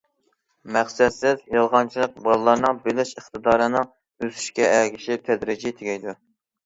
[0.75, 3.87] مەقسەتسىز يالغانچىلىق بالىلارنىڭ بىلىش ئىقتىدارىنىڭ
[4.29, 6.17] ئۆسۈشىگە ئەگىشىپ تەدرىجىي تۈگەيدۇ.